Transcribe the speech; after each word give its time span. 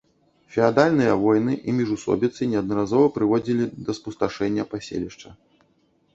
Феадальныя 0.53 1.17
вайны 1.23 1.53
і 1.69 1.75
міжусобіцы 1.81 2.41
неаднаразова 2.55 3.13
прыводзілі 3.19 3.63
да 3.85 3.91
спусташэння 4.01 4.63
паселішча. 4.75 5.29